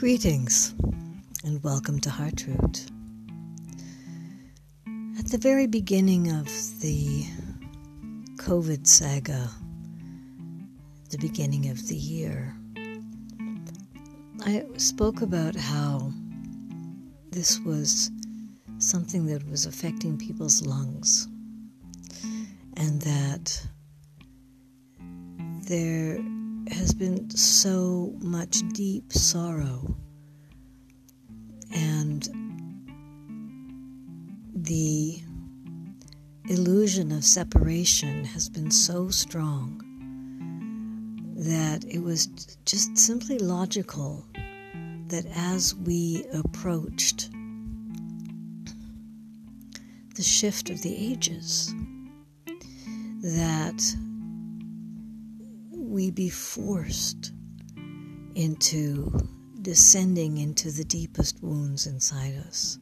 [0.00, 0.74] Greetings
[1.44, 2.86] and welcome to Heartroot.
[5.18, 6.46] At the very beginning of
[6.80, 7.26] the
[8.36, 9.50] COVID saga,
[11.10, 12.56] the beginning of the year,
[14.46, 16.10] I spoke about how
[17.30, 18.10] this was
[18.78, 21.28] something that was affecting people's lungs
[22.78, 23.66] and that
[25.68, 26.18] there
[26.72, 29.96] has been so much deep sorrow.
[31.72, 32.28] And
[34.54, 35.20] the
[36.48, 39.86] illusion of separation has been so strong
[41.36, 42.26] that it was
[42.66, 44.26] just simply logical
[45.08, 47.30] that as we approached
[50.16, 51.74] the shift of the ages,
[53.22, 53.96] that
[56.00, 57.32] we be forced
[58.34, 59.12] into
[59.60, 62.78] descending into the deepest wounds inside us.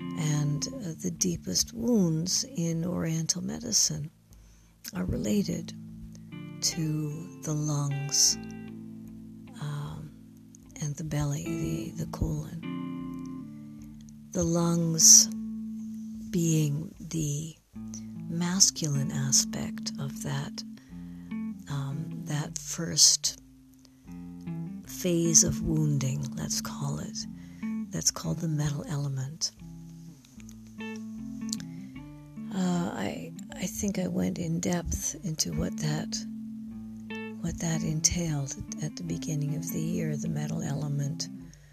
[0.00, 4.10] And uh, the deepest wounds in Oriental medicine
[4.96, 5.74] are related
[6.62, 8.38] to the lungs
[9.60, 10.10] um,
[10.80, 12.62] and the belly, the, the colon.
[14.32, 15.26] The lungs
[16.30, 17.54] being the
[18.30, 20.62] masculine aspect of that
[21.72, 23.40] um, that first
[24.86, 27.16] phase of wounding, let's call it,
[27.90, 29.52] that's called the metal element.
[32.54, 36.14] Uh, I I think I went in depth into what that
[37.40, 41.28] what that entailed at the beginning of the year, the metal element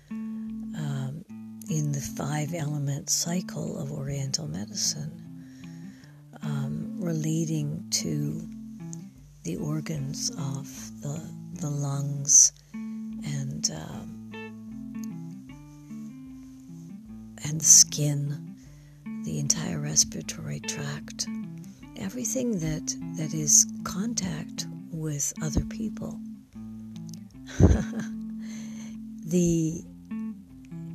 [0.09, 1.23] um,
[1.69, 5.11] in the five element cycle of Oriental medicine,
[6.41, 8.47] um, relating to
[9.49, 11.19] the organs of the,
[11.53, 14.31] the lungs and um,
[17.45, 18.55] and skin,
[19.25, 21.27] the entire respiratory tract,
[21.97, 26.19] everything that that is contact with other people.
[29.25, 29.83] the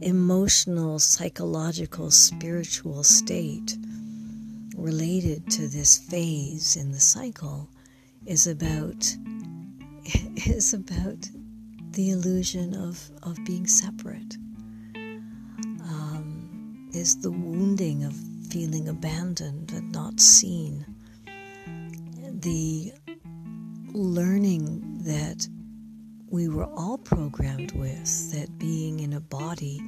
[0.01, 3.77] emotional, psychological, spiritual state
[4.77, 7.69] related to this phase in the cycle
[8.27, 9.17] is about
[10.47, 11.29] is about
[11.93, 14.37] the illusion of, of being separate.
[14.97, 18.15] Um, is the wounding of
[18.51, 20.85] feeling abandoned and not seen.
[22.41, 22.93] The
[23.93, 25.49] learning that
[26.29, 29.81] we were all programmed with that being in a body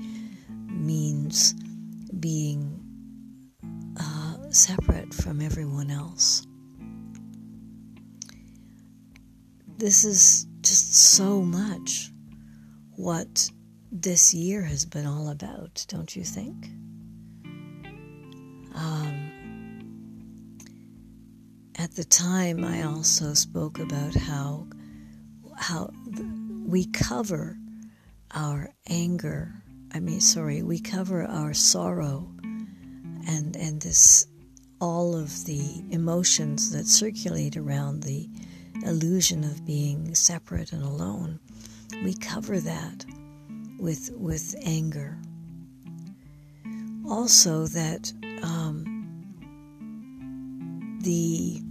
[0.49, 1.55] means
[2.21, 2.81] being
[3.99, 6.47] uh, separate from everyone else.
[9.79, 12.11] This is just so much
[12.97, 13.51] what
[13.93, 16.69] this year has been all about, don't you think?
[18.75, 19.27] Um,
[21.79, 24.67] at the time, I also spoke about how
[25.57, 25.91] how
[26.67, 27.59] we cover
[28.33, 29.63] our anger.
[29.93, 32.29] I mean, sorry, we cover our sorrow
[33.27, 34.27] and and this
[34.81, 38.29] all of the emotions that circulate around the
[38.85, 41.41] illusion of being separate and alone.
[42.05, 43.05] We cover that
[43.79, 45.19] with with anger.
[47.09, 48.97] Also, that um,
[51.03, 51.63] the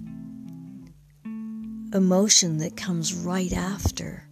[1.93, 4.27] emotion that comes right after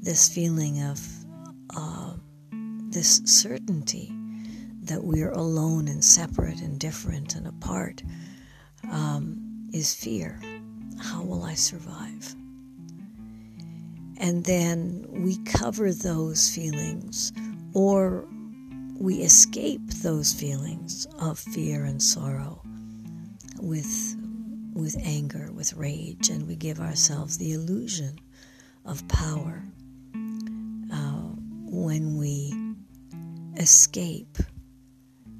[0.00, 1.00] this feeling of
[1.76, 2.14] uh,
[2.90, 4.12] this certainty
[4.82, 8.02] that we're alone and separate and different and apart
[8.90, 10.40] um, is fear.
[11.00, 12.34] How will I survive?
[14.18, 17.32] And then we cover those feelings
[17.72, 18.26] or
[18.98, 22.62] we escape those feelings of fear and sorrow
[23.58, 24.16] with
[24.74, 28.18] with anger, with rage, and we give ourselves the illusion
[28.84, 29.64] of power
[30.92, 31.30] uh,
[31.66, 32.54] when we
[33.56, 34.38] escape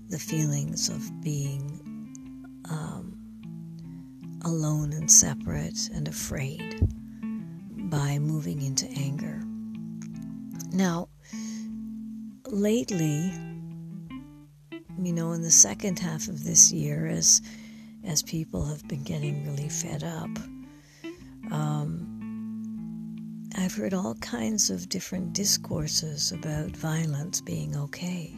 [0.09, 1.81] the feelings of being
[2.69, 3.10] um,
[4.45, 6.81] alone and separate and afraid
[7.91, 9.43] by moving into anger.
[10.73, 11.09] Now,
[12.47, 13.33] lately,
[15.03, 17.43] you know, in the second half of this year, as
[18.05, 20.31] as people have been getting really fed up,
[21.51, 22.11] um,
[23.57, 28.33] I've heard all kinds of different discourses about violence being okay.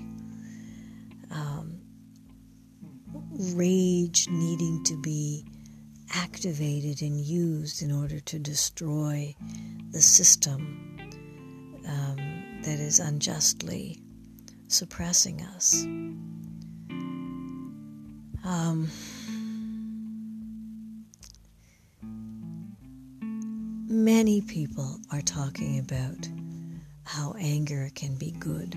[1.30, 1.80] Um,
[3.54, 5.44] rage needing to be
[6.14, 9.34] activated and used in order to destroy
[9.90, 10.96] the system
[11.86, 14.00] um, that is unjustly
[14.68, 15.84] suppressing us.
[18.44, 18.88] Um,
[23.88, 26.28] many people are talking about
[27.04, 28.74] how anger can be good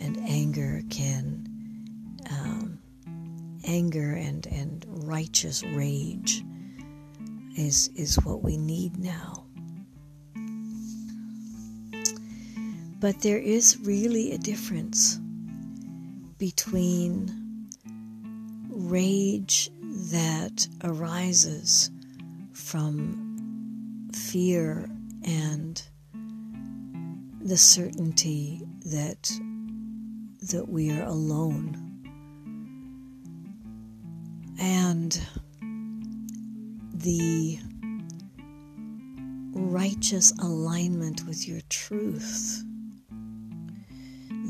[0.00, 1.46] and anger can
[2.30, 2.78] um,
[3.64, 6.42] anger and, and righteous rage
[7.58, 9.44] is is what we need now.
[13.00, 15.18] But there is really a difference
[16.38, 17.68] between
[18.68, 21.90] rage that arises
[22.52, 24.88] from fear
[25.24, 25.82] and
[27.40, 29.30] the certainty that
[30.50, 31.88] that we are alone
[34.58, 35.20] and
[36.98, 37.58] the
[39.52, 42.64] righteous alignment with your truth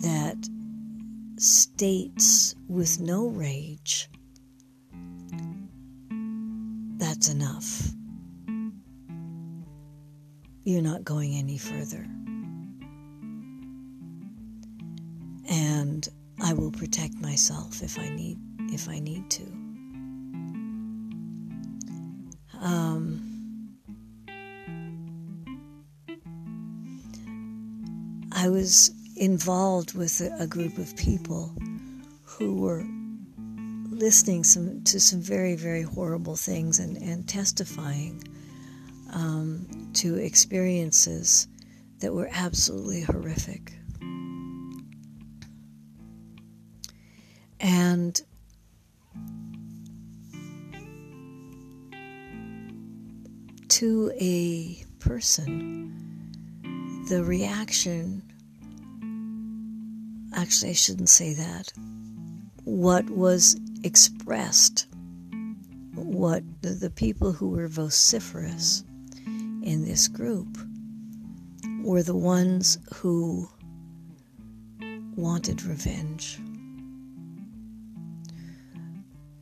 [0.02, 0.36] that
[1.36, 4.08] states with no rage
[6.98, 7.90] that's enough.
[10.64, 12.06] You're not going any further.
[15.48, 16.06] And
[16.40, 18.38] I will protect myself if I need
[18.70, 19.67] if I need to.
[22.60, 23.28] Um,
[28.32, 31.54] I was involved with a, a, group of people
[32.24, 32.84] who were
[33.90, 38.22] listening some, to some very, very horrible things and, and testifying
[39.12, 41.48] um, to experiences
[42.00, 43.72] that were absolutely horrific.
[53.78, 55.94] To a person,
[57.08, 58.20] the reaction
[60.34, 61.72] actually, I shouldn't say that.
[62.64, 64.88] What was expressed,
[65.94, 68.82] what the, the people who were vociferous
[69.62, 70.58] in this group
[71.84, 73.48] were the ones who
[75.14, 76.40] wanted revenge,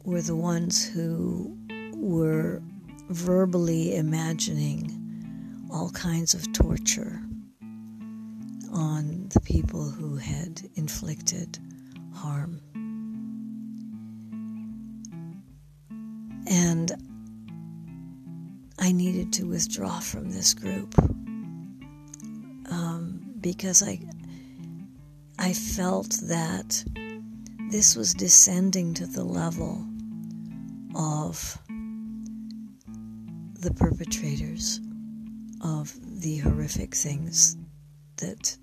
[0.05, 1.57] were the ones who
[1.95, 2.61] were
[3.09, 7.21] verbally imagining all kinds of torture
[8.73, 11.59] on the people who had inflicted
[12.15, 12.61] harm.
[16.49, 16.93] And
[18.79, 20.95] I needed to withdraw from this group
[22.71, 24.01] um, because I,
[25.39, 26.85] I felt that
[27.71, 29.85] this was descending to the level
[30.95, 31.59] of
[33.61, 34.81] the perpetrators
[35.63, 37.57] of the horrific things
[38.19, 38.57] that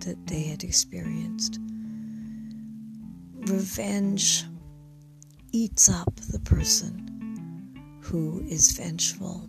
[0.00, 1.58] that they had experienced.
[3.46, 4.44] Revenge
[5.52, 9.48] eats up the person who is vengeful,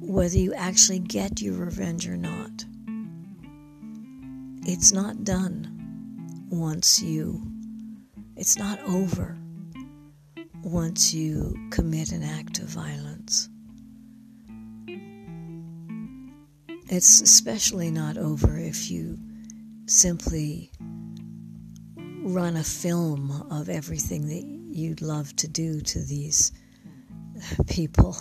[0.00, 2.64] whether you actually get your revenge or not.
[4.66, 7.42] It's not done once you,
[8.36, 9.36] it's not over
[10.62, 13.48] once you commit an act of violence.
[16.90, 19.18] It's especially not over if you
[19.86, 20.70] simply
[22.22, 26.52] run a film of everything that you'd love to do to these
[27.68, 28.16] people.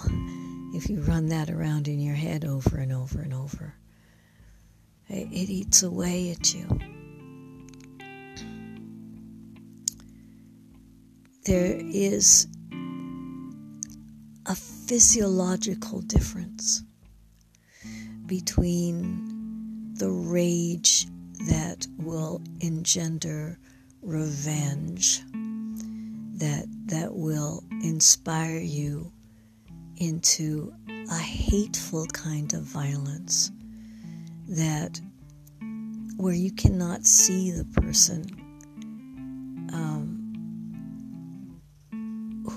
[0.73, 3.73] If you run that around in your head over and over and over,
[5.09, 6.67] it, eats away at you.
[11.47, 12.45] There is
[14.45, 16.83] a physiological difference
[18.25, 21.07] between the rage
[21.47, 23.57] that will engender
[24.01, 25.21] revenge
[26.35, 29.09] that that will inspire you
[29.95, 30.73] into
[31.09, 33.53] a hateful kind of violence
[34.49, 34.99] that
[36.17, 38.36] where you cannot see the person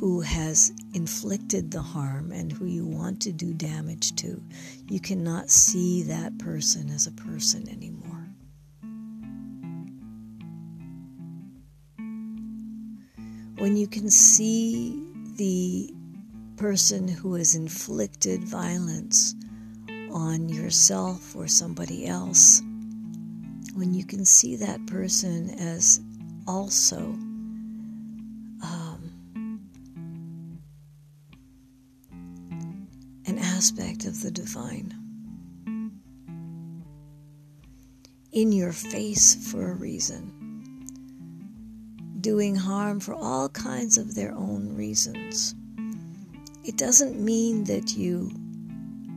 [0.00, 4.42] who has inflicted the harm and who you want to do damage to,
[4.88, 8.26] you cannot see that person as a person anymore.
[13.58, 15.92] When you can see the
[16.56, 19.34] person who has inflicted violence
[20.10, 22.62] on yourself or somebody else,
[23.74, 26.00] when you can see that person as
[26.48, 27.14] also
[33.60, 34.90] aspect of the divine.
[38.32, 40.22] in your face for a reason,
[42.22, 45.54] doing harm for all kinds of their own reasons.
[46.64, 48.30] It doesn't mean that you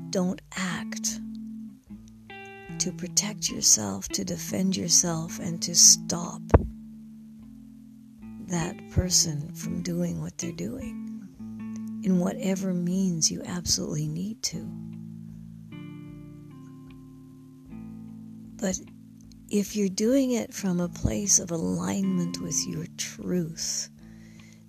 [0.09, 1.21] don't act
[2.79, 6.41] to protect yourself, to defend yourself, and to stop
[8.47, 11.12] that person from doing what they're doing
[12.03, 14.69] in whatever means you absolutely need to.
[18.57, 18.79] But
[19.49, 23.89] if you're doing it from a place of alignment with your truth,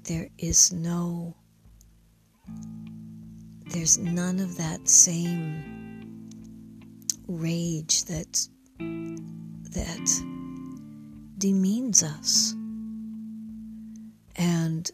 [0.05, 1.37] there is no,
[3.67, 6.29] there's none of that same
[7.27, 8.47] rage that,
[8.79, 10.23] that
[11.39, 12.55] demeans us
[14.37, 14.91] and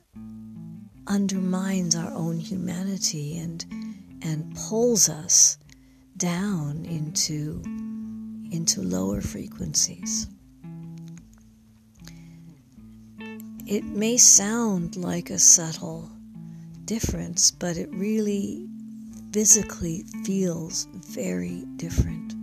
[1.10, 3.66] undermines our own humanity and
[4.22, 5.58] and pulls us
[6.16, 7.60] down into
[8.52, 10.28] into lower frequencies.
[13.66, 16.10] It may sound like a subtle
[16.84, 18.68] difference, but it really
[19.32, 22.34] physically feels very different.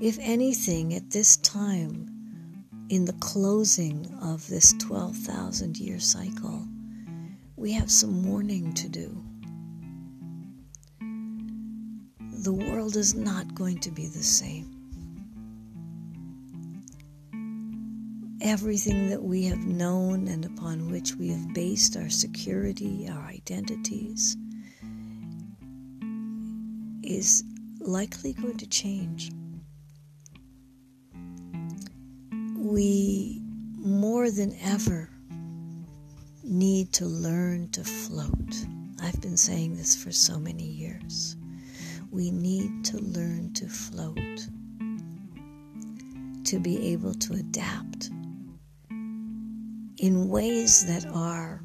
[0.00, 2.13] If anything, at this time,
[2.88, 6.66] in the closing of this 12,000 year cycle,
[7.56, 9.24] we have some mourning to do.
[12.44, 14.70] the world is not going to be the same.
[18.42, 24.36] Everything that we have known and upon which we have based our security, our identities,
[27.02, 27.44] is
[27.80, 29.30] likely going to change.
[32.74, 33.40] We
[33.76, 35.08] more than ever
[36.42, 38.66] need to learn to float.
[39.00, 41.36] I've been saying this for so many years
[42.10, 44.48] we need to learn to float,
[46.46, 48.10] to be able to adapt
[49.98, 51.62] in ways that are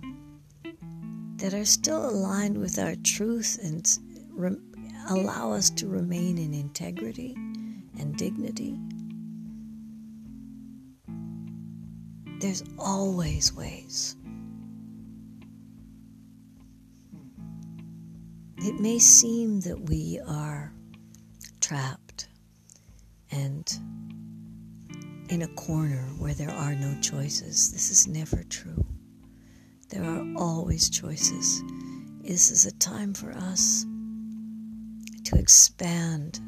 [1.38, 3.98] that are still aligned with our truth and
[4.30, 4.62] re-
[5.10, 7.34] allow us to remain in integrity
[7.98, 8.78] and dignity.
[12.40, 14.16] There's always ways.
[18.60, 20.74] It may seem that we are
[21.60, 22.30] trapped
[23.32, 23.70] and
[25.30, 27.74] in a corner where there are no choices.
[27.74, 28.86] This is never true.
[29.90, 31.62] There are always choices.
[32.22, 33.86] This is a time for us
[35.26, 36.40] to expand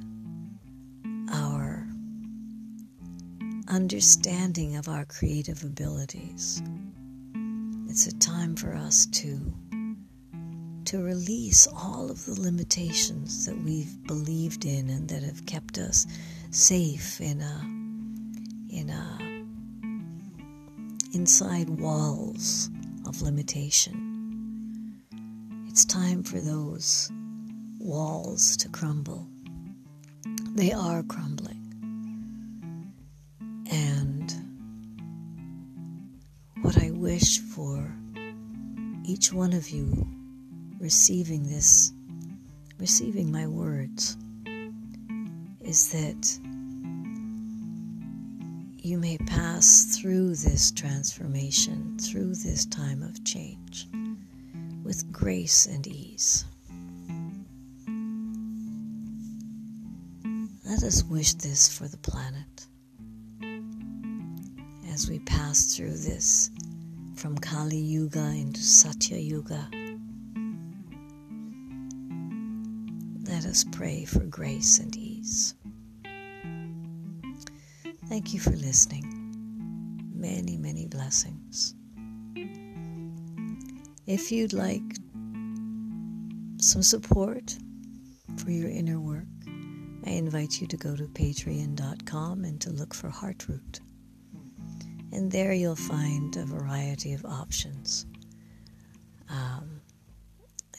[3.71, 6.61] understanding of our creative abilities.
[7.87, 9.39] It's a time for us to
[10.83, 16.05] to release all of the limitations that we've believed in and that have kept us
[16.49, 17.61] safe in a
[18.75, 19.17] in a
[21.13, 22.69] inside walls
[23.05, 24.99] of limitation.
[25.69, 27.09] It's time for those
[27.79, 29.29] walls to crumble.
[30.55, 31.50] They are crumbling.
[33.71, 34.33] And
[36.61, 37.89] what I wish for
[39.05, 40.05] each one of you
[40.77, 41.93] receiving this,
[42.77, 44.17] receiving my words,
[45.61, 46.37] is that
[48.83, 53.87] you may pass through this transformation, through this time of change,
[54.83, 56.43] with grace and ease.
[60.65, 62.67] Let us wish this for the planet
[65.01, 66.51] as we pass through this
[67.15, 69.67] from Kali Yuga into Satya Yuga
[73.23, 75.55] let us pray for grace and ease.
[78.09, 79.03] Thank you for listening.
[80.13, 81.73] Many, many blessings.
[84.05, 84.83] If you'd like
[86.57, 87.57] some support
[88.37, 89.25] for your inner work,
[90.05, 93.79] I invite you to go to patreon.com and to look for Heartroot.
[95.11, 98.05] And there you'll find a variety of options.
[99.29, 99.81] Um,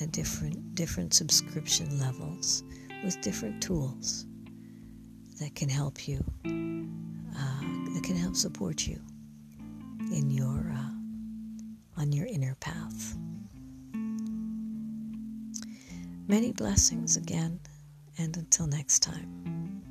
[0.03, 2.65] at different different subscription levels
[3.05, 4.27] with different tools
[5.41, 7.61] that can help you uh,
[7.95, 9.01] that can help support you
[10.13, 13.17] in your uh, on your inner path
[16.27, 17.61] many blessings again
[18.19, 19.83] and until next time